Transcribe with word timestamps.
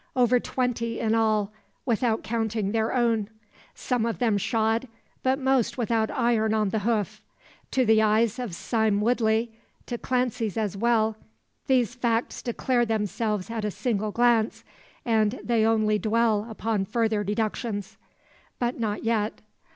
Over 0.15 0.39
twenty 0.39 0.99
in 0.99 1.13
all, 1.13 1.53
without 1.85 2.23
counting 2.23 2.71
their 2.71 2.91
own; 2.91 3.29
some 3.75 4.03
of 4.03 4.17
them 4.17 4.35
shod, 4.35 4.87
but 5.21 5.37
most 5.37 5.77
without 5.77 6.09
iron 6.09 6.55
on 6.55 6.69
the 6.69 6.79
hoof. 6.79 7.21
To 7.69 7.85
the 7.85 8.01
eyes 8.01 8.39
of 8.39 8.55
Sime 8.55 8.99
Woodley 8.99 9.51
to 9.85 9.99
Clancy's 9.99 10.57
as 10.57 10.75
well 10.75 11.17
these 11.67 11.93
facts 11.93 12.41
declare 12.41 12.83
themselves 12.83 13.51
at 13.51 13.63
a 13.63 13.69
single 13.69 14.11
glance; 14.11 14.63
and 15.05 15.39
they 15.43 15.63
only 15.63 15.99
dwell 15.99 16.47
upon 16.49 16.83
further 16.85 17.23
deductions. 17.23 17.97
But 18.57 18.79
not 18.79 19.03
yet. 19.03 19.41